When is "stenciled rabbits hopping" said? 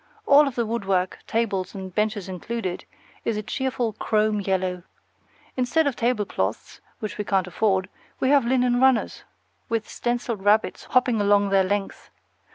9.87-11.21